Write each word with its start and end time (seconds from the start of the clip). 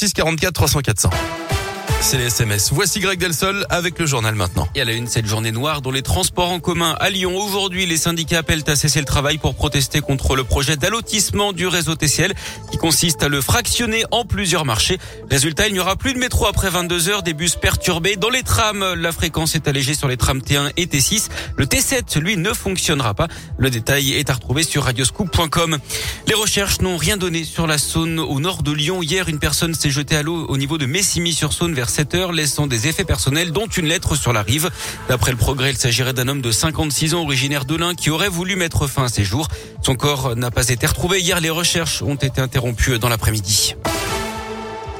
644 0.00 0.68
300 0.68 1.00
400. 1.00 1.57
C'est 2.00 2.16
les 2.16 2.26
SMS. 2.26 2.70
Voici 2.72 3.00
Greg 3.00 3.18
Delsol 3.18 3.66
avec 3.70 3.98
le 3.98 4.06
journal 4.06 4.34
maintenant. 4.34 4.68
Et 4.74 4.80
à 4.80 4.84
la 4.84 4.92
une, 4.92 5.08
cette 5.08 5.26
journée 5.26 5.50
noire 5.50 5.82
dans 5.82 5.90
les 5.90 6.02
transports 6.02 6.50
en 6.50 6.60
commun 6.60 6.94
à 7.00 7.10
Lyon. 7.10 7.36
Aujourd'hui, 7.36 7.86
les 7.86 7.96
syndicats 7.96 8.38
appellent 8.38 8.62
à 8.66 8.76
cesser 8.76 9.00
le 9.00 9.04
travail 9.04 9.36
pour 9.36 9.54
protester 9.54 10.00
contre 10.00 10.36
le 10.36 10.44
projet 10.44 10.76
d'allotissement 10.76 11.52
du 11.52 11.66
réseau 11.66 11.96
TCL 11.96 12.34
qui 12.70 12.78
consiste 12.78 13.22
à 13.22 13.28
le 13.28 13.40
fractionner 13.40 14.04
en 14.10 14.24
plusieurs 14.24 14.64
marchés. 14.64 14.98
Résultat, 15.28 15.66
il 15.66 15.74
n'y 15.74 15.80
aura 15.80 15.96
plus 15.96 16.14
de 16.14 16.18
métro 16.18 16.46
après 16.46 16.70
22 16.70 17.08
heures, 17.08 17.22
des 17.22 17.34
bus 17.34 17.56
perturbés. 17.56 18.16
Dans 18.16 18.30
les 18.30 18.42
trams, 18.42 18.94
la 18.94 19.12
fréquence 19.12 19.54
est 19.54 19.68
allégée 19.68 19.94
sur 19.94 20.08
les 20.08 20.16
trams 20.16 20.40
T1 20.40 20.70
et 20.76 20.86
T6. 20.86 21.28
Le 21.56 21.66
T7, 21.66 22.18
lui, 22.20 22.36
ne 22.36 22.54
fonctionnera 22.54 23.12
pas. 23.14 23.28
Le 23.58 23.70
détail 23.70 24.12
est 24.12 24.30
à 24.30 24.34
retrouver 24.34 24.62
sur 24.62 24.84
radioscoop.com. 24.84 25.78
Les 26.26 26.34
recherches 26.34 26.80
n'ont 26.80 26.96
rien 26.96 27.16
donné 27.16 27.44
sur 27.44 27.66
la 27.66 27.76
Saône 27.76 28.18
au 28.20 28.40
nord 28.40 28.62
de 28.62 28.72
Lyon. 28.72 29.02
Hier, 29.02 29.28
une 29.28 29.40
personne 29.40 29.74
s'est 29.74 29.90
jetée 29.90 30.16
à 30.16 30.22
l'eau 30.22 30.46
au 30.48 30.56
niveau 30.56 30.78
de 30.78 30.86
Messimy-sur-Saône 30.86 31.74
vers 31.74 31.87
7 31.88 32.14
heures, 32.14 32.32
laissant 32.32 32.66
des 32.66 32.88
effets 32.88 33.04
personnels, 33.04 33.52
dont 33.52 33.66
une 33.66 33.86
lettre 33.86 34.16
sur 34.16 34.32
la 34.32 34.42
rive. 34.42 34.70
D'après 35.08 35.30
le 35.30 35.36
progrès, 35.36 35.70
il 35.70 35.76
s'agirait 35.76 36.12
d'un 36.12 36.28
homme 36.28 36.42
de 36.42 36.50
56 36.50 37.14
ans, 37.14 37.22
originaire 37.22 37.64
de 37.64 37.76
l'Ain, 37.76 37.94
qui 37.94 38.10
aurait 38.10 38.28
voulu 38.28 38.56
mettre 38.56 38.86
fin 38.86 39.04
à 39.04 39.08
ses 39.08 39.24
jours. 39.24 39.48
Son 39.82 39.94
corps 39.94 40.36
n'a 40.36 40.50
pas 40.50 40.68
été 40.68 40.86
retrouvé. 40.86 41.20
Hier, 41.20 41.40
les 41.40 41.50
recherches 41.50 42.02
ont 42.02 42.16
été 42.16 42.40
interrompues 42.40 42.98
dans 42.98 43.08
l'après-midi. 43.08 43.74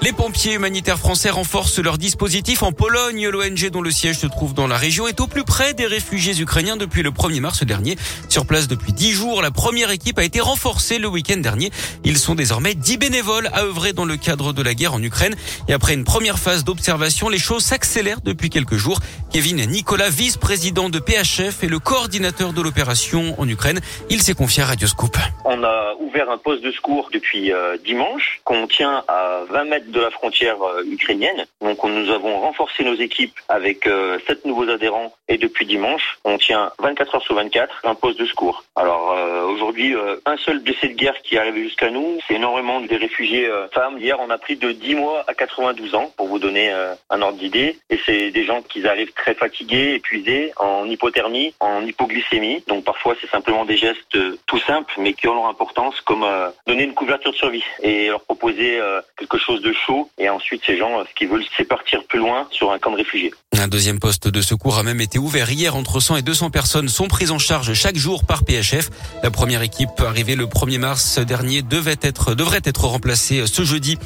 Les 0.01 0.13
pompiers 0.13 0.55
humanitaires 0.55 0.99
français 0.99 1.29
renforcent 1.29 1.81
leur 1.81 1.99
dispositif 1.99 2.63
en 2.63 2.71
Pologne. 2.71 3.29
L'ONG 3.29 3.69
dont 3.71 3.83
le 3.83 3.91
siège 3.91 4.19
se 4.19 4.29
trouve 4.29 4.55
dans 4.55 4.69
la 4.69 4.77
région 4.77 5.09
est 5.09 5.21
au 5.21 5.27
plus 5.27 5.43
près 5.43 5.75
des 5.75 5.87
réfugiés 5.87 6.41
ukrainiens 6.41 6.77
depuis 6.77 7.03
le 7.03 7.11
1er 7.11 7.41
mars 7.41 7.65
dernier. 7.65 7.97
Sur 8.29 8.47
place 8.47 8.69
depuis 8.69 8.93
10 8.93 9.11
jours, 9.11 9.43
la 9.43 9.51
première 9.51 9.91
équipe 9.91 10.21
a 10.21 10.25
été 10.25 10.39
renforcée 10.39 10.99
le 10.99 11.09
week-end 11.09 11.39
dernier. 11.39 11.73
Ils 12.05 12.17
sont 12.17 12.37
désormais 12.37 12.77
10 12.77 12.97
bénévoles 12.99 13.49
à 13.53 13.65
œuvrer 13.65 13.93
dans 13.93 14.05
le 14.05 14.17
cadre 14.17 14.53
de 14.53 14.63
la 14.63 14.75
guerre 14.75 14.95
en 14.95 15.03
Ukraine. 15.03 15.35
Et 15.67 15.73
après 15.73 15.95
une 15.95 16.05
première 16.05 16.39
phase 16.39 16.63
d'observation, 16.63 17.29
les 17.29 17.39
choses 17.39 17.65
s'accélèrent 17.65 18.21
depuis 18.21 18.51
quelques 18.51 18.77
jours. 18.77 19.01
Kevin 19.33 19.57
Nicolas, 19.67 20.11
vice-président 20.11 20.91
de 20.91 21.01
PHF 21.01 21.65
et 21.65 21.69
le 21.69 21.81
coordinateur 21.81 22.53
de 22.53 22.63
l'opération 22.63 23.35
en 23.39 23.49
Ukraine, 23.49 23.81
il 24.11 24.23
s'est 24.23 24.35
confié 24.35 24.63
à 24.63 24.67
Radioscoop. 24.67 25.17
On 25.45 25.65
a 25.65 25.95
ouvert 25.99 26.31
un 26.31 26.39
poste 26.39 26.63
de 26.63 26.71
secours 26.71 27.11
depuis 27.13 27.53
euh, 27.53 27.77
dimanche 27.85 28.41
qu'on 28.45 28.69
tient 28.69 29.03
à 29.09 29.41
20 29.51 29.65
mètres 29.65 29.88
de 29.91 30.01
la 30.01 30.11
frontière 30.11 30.63
euh, 30.63 30.83
ukrainienne. 30.85 31.47
Donc 31.61 31.83
nous 31.85 32.11
avons 32.11 32.41
renforcé 32.41 32.85
nos 32.85 32.95
équipes 32.95 33.39
avec 33.49 33.87
euh, 33.87 34.19
sept 34.27 34.45
nouveaux 34.45 34.69
adhérents 34.69 35.13
et 35.29 35.39
depuis 35.39 35.67
dimanche, 35.67 36.19
on 36.25 36.39
tient 36.39 36.73
24 36.79 37.17
heures 37.17 37.23
sur 37.23 37.35
24 37.35 37.83
un 37.85 37.95
poste 37.95 38.19
de 38.19 38.27
secours. 38.27 38.65
Alors 38.77 39.13
euh, 39.13 39.28
aujourd'hui, 39.69 39.95
un 40.25 40.37
seul 40.39 40.61
blessé 40.61 40.89
de 40.89 40.95
guerre 40.95 41.21
qui 41.23 41.37
est 41.37 41.63
jusqu'à 41.63 41.91
nous, 41.91 42.19
c'est 42.27 42.35
énormément 42.35 42.81
des 42.81 42.97
réfugiés 42.97 43.49
femmes. 43.75 43.99
Hier, 43.99 44.17
on 44.19 44.31
a 44.31 44.39
pris 44.39 44.57
de 44.57 44.73
10 44.73 44.95
mois 44.95 45.25
à 45.27 45.35
92 45.35 45.95
ans 45.95 46.11
pour 46.17 46.27
vous 46.29 46.39
donner 46.39 46.73
un 47.11 47.21
ordre 47.21 47.37
d'idée. 47.37 47.77
Et 47.91 48.01
c'est 48.07 48.31
des 48.31 48.47
gens 48.47 48.63
qui 48.63 48.87
arrivent 48.87 49.13
très 49.13 49.35
fatigués, 49.35 49.95
épuisés, 49.97 50.53
en 50.57 50.87
hypothermie, 50.87 51.53
en 51.61 51.83
hypoglycémie. 51.85 52.65
Donc 52.67 52.85
parfois, 52.85 53.15
c'est 53.21 53.29
simplement 53.29 53.67
des 53.67 53.77
gestes 53.77 54.19
tout 54.47 54.61
simples, 54.61 54.95
mais 54.99 55.13
qui 55.13 55.29
ont 55.29 55.35
leur 55.35 55.49
importance, 55.49 56.01
comme 56.01 56.25
donner 56.67 56.85
une 56.85 56.95
couverture 56.95 57.33
de 57.33 57.37
survie 57.37 57.65
et 57.83 58.07
leur 58.07 58.23
proposer 58.23 58.81
quelque 59.19 59.37
chose 59.37 59.61
de 59.61 59.75
chaud. 59.87 60.09
Et 60.17 60.31
ensuite, 60.31 60.63
ces 60.65 60.79
gens, 60.79 61.05
ce 61.05 61.15
qu'ils 61.15 61.29
veulent, 61.29 61.45
c'est 61.59 61.69
partir 61.69 62.03
plus 62.05 62.21
loin 62.21 62.49
sur 62.51 62.73
un 62.73 62.79
camp 62.79 62.93
de 62.93 62.97
réfugiés. 62.97 63.35
Un 63.53 63.69
deuxième 63.69 63.99
poste 63.99 64.29
de 64.29 64.41
secours 64.41 64.79
a 64.79 64.83
même 64.83 65.01
été 65.01 65.19
ouvert 65.19 65.51
hier. 65.51 65.77
Entre 65.77 66.01
100 66.01 66.17
et 66.17 66.23
200 66.23 66.51
personnes 66.51 66.89
sont 66.89 67.09
prises 67.09 67.33
en 67.33 67.39
charge 67.39 67.75
chaque 67.75 67.97
jour 67.97 68.25
par 68.25 68.45
PHF. 68.45 68.89
La 69.23 69.31
première 69.31 69.58
équipe 69.63 70.01
arrivée 70.01 70.37
le 70.37 70.47
1er 70.47 70.79
mars 70.79 71.19
dernier 71.19 71.63
devait 71.63 71.97
être, 72.03 72.35
devrait 72.35 72.61
être 72.65 72.85
remplacée 72.87 73.45
ce 73.47 73.65
jeudi. 73.65 73.99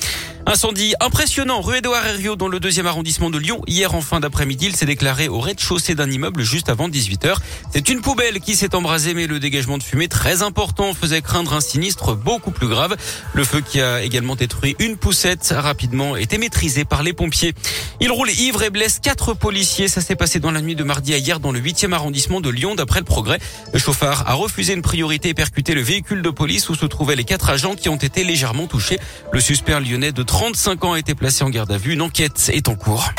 Incendie 0.44 0.94
impressionnant 0.98 1.60
rue 1.60 1.78
Édouard 1.78 2.04
Herriot 2.04 2.34
dans 2.34 2.48
le 2.48 2.58
deuxième 2.58 2.86
arrondissement 2.86 3.30
de 3.30 3.38
Lyon. 3.38 3.62
Hier 3.68 3.94
en 3.94 4.00
fin 4.00 4.18
d'après-midi, 4.18 4.66
il 4.66 4.76
s'est 4.76 4.86
déclaré 4.86 5.28
au 5.28 5.38
rez-de-chaussée 5.38 5.94
d'un 5.94 6.10
immeuble 6.10 6.42
juste 6.42 6.68
avant 6.68 6.88
18h. 6.88 7.36
C'est 7.72 7.88
une 7.88 8.00
poubelle 8.00 8.40
qui 8.40 8.56
s'est 8.56 8.74
embrasée 8.74 9.14
mais 9.14 9.28
le 9.28 9.38
dégagement 9.38 9.78
de 9.78 9.84
fumée 9.84 10.08
très 10.08 10.42
important 10.42 10.94
faisait 10.94 11.22
craindre 11.22 11.54
un 11.54 11.60
sinistre 11.60 12.16
beaucoup 12.16 12.50
plus 12.50 12.66
grave. 12.66 12.96
Le 13.34 13.44
feu 13.44 13.60
qui 13.60 13.80
a 13.80 14.02
également 14.02 14.34
détruit 14.34 14.74
une 14.80 14.96
poussette 14.96 15.52
a 15.52 15.60
rapidement 15.60 16.16
été 16.16 16.38
maîtrisé 16.38 16.84
par 16.84 17.04
les 17.04 17.12
pompiers. 17.12 17.54
Il 18.00 18.10
roule 18.10 18.30
ivre 18.30 18.64
et 18.64 18.70
blesse 18.70 18.98
quatre 19.00 19.34
policiers. 19.34 19.86
Ça 19.86 20.00
s'est 20.00 20.16
passé 20.16 20.40
dans 20.40 20.50
la 20.50 20.60
nuit 20.60 20.74
de 20.74 20.82
mardi 20.82 21.14
à 21.14 21.18
hier 21.18 21.38
dans 21.38 21.52
le 21.52 21.60
8e 21.60 21.92
arrondissement 21.92 22.40
de 22.40 22.50
Lyon 22.50 22.74
d'après 22.74 22.98
le 22.98 23.04
progrès. 23.04 23.38
Le 23.72 23.78
chauffard 23.78 24.24
a 24.28 24.34
refusé 24.34 24.72
une 24.72 24.82
priorité 24.82 25.34
percuté 25.42 25.74
le 25.74 25.80
véhicule 25.80 26.22
de 26.22 26.30
police 26.30 26.68
où 26.68 26.76
se 26.76 26.86
trouvaient 26.86 27.16
les 27.16 27.24
quatre 27.24 27.50
agents 27.50 27.74
qui 27.74 27.88
ont 27.88 27.96
été 27.96 28.22
légèrement 28.22 28.68
touchés. 28.68 29.00
Le 29.32 29.40
suspect 29.40 29.72
lyonnais 29.80 30.12
de 30.12 30.22
35 30.22 30.84
ans 30.84 30.92
a 30.92 31.00
été 31.00 31.16
placé 31.16 31.42
en 31.42 31.50
garde 31.50 31.72
à 31.72 31.78
vue. 31.78 31.94
Une 31.94 32.02
enquête 32.02 32.48
est 32.54 32.68
en 32.68 32.76
cours. 32.76 33.12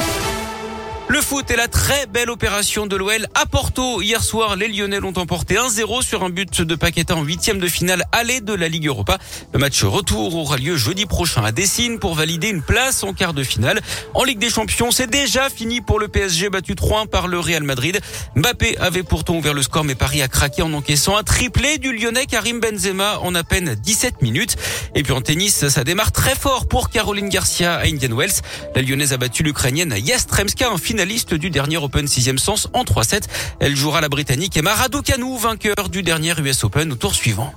Le 1.10 1.22
foot 1.22 1.52
est 1.52 1.58
la 1.58 1.68
très 1.68 2.08
belle 2.08 2.30
opération 2.30 2.88
de 2.88 2.96
l'OL 2.96 3.28
à 3.36 3.46
Porto. 3.46 4.02
Hier 4.02 4.24
soir, 4.24 4.56
les 4.56 4.70
Lyonnais 4.70 5.00
l'ont 5.00 5.18
emporté 5.18 5.56
1-0 5.56 6.02
sur 6.02 6.24
un 6.24 6.30
but 6.30 6.62
de 6.62 6.76
Paqueta 6.76 7.16
en 7.16 7.24
huitième 7.24 7.60
de 7.60 7.68
finale 7.68 8.06
aller 8.12 8.40
de 8.40 8.54
la 8.54 8.70
Ligue 8.70 8.88
Europa. 8.88 9.18
Le 9.54 9.60
match 9.60 9.84
retour 9.84 10.34
aura 10.36 10.58
lieu 10.58 10.78
jeudi 10.78 11.06
prochain 11.06 11.44
à 11.44 11.52
Dessine 11.52 12.00
pour 12.00 12.16
valider 12.16 12.48
une 12.48 12.62
place 12.62 13.04
en 13.04 13.14
quart 13.14 13.34
de 13.34 13.44
finale. 13.44 13.82
En 14.14 14.24
Ligue 14.24 14.40
des 14.40 14.50
Champions, 14.50 14.92
c'est 14.92 15.10
déjà 15.10 15.50
fini 15.50 15.82
pour 15.82 16.00
le 16.00 16.08
PSG 16.08 16.50
battu 16.50 16.74
3-1 16.74 17.08
par 17.08 17.28
le 17.28 17.38
Real 17.40 17.64
Madrid. 17.64 18.00
Mbappé 18.36 18.78
avait 18.80 19.04
pourtant 19.04 19.36
ouvert 19.36 19.54
le 19.54 19.62
score 19.62 19.84
mais 19.84 19.96
Paris 19.96 20.22
a 20.22 20.30
craqué 20.30 20.62
en 20.62 20.72
encaissant 20.74 21.18
un 21.18 21.24
triplé 21.24 21.80
du 21.80 21.94
Lyonnais 21.94 22.26
Karim 22.28 22.60
Benzema 22.60 23.20
en 23.20 23.36
à 23.36 23.44
peine 23.44 23.76
17 23.76 24.22
minutes. 24.22 24.56
Et 24.96 25.04
puis 25.04 25.12
en 25.12 25.22
tennis, 25.22 25.68
ça 25.68 25.84
démarre 25.84 26.14
très 26.14 26.36
fort 26.36 26.66
pour 26.66 26.90
Caroline 26.90 27.30
Garcia 27.30 27.76
à 27.76 27.86
Indian 27.86 28.16
Wells. 28.16 28.42
La 28.74 28.82
Lyonnaise 28.82 29.12
a 29.14 29.18
battu 29.18 29.44
l'Ukrainienne 29.44 29.94
Yastremska 29.98 30.72
en 30.72 30.78
finaliste 30.94 31.34
du 31.34 31.50
dernier 31.50 31.78
Open 31.78 32.08
6 32.08 32.38
sens 32.38 32.70
en 32.72 32.84
3-7. 32.84 33.24
Elle 33.60 33.76
jouera 33.76 34.00
la 34.00 34.10
Britannique 34.10 34.56
Emma 34.56 34.76
Raducanu, 34.76 35.40
vainqueur 35.40 35.90
du 35.90 36.04
dernier 36.04 36.34
US 36.40 36.64
Open 36.64 36.92
au 36.92 36.96
tour 36.96 37.16
suivant. 37.16 37.52